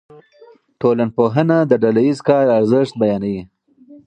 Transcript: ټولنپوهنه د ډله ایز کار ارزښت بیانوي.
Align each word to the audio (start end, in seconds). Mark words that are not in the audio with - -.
ټولنپوهنه 0.79 1.57
د 1.65 1.71
ډله 1.83 2.01
ایز 2.07 2.19
کار 2.29 2.45
ارزښت 2.59 2.93
بیانوي. 3.01 3.41